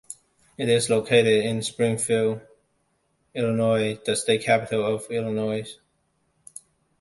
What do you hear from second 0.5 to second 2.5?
It is located in Springfield,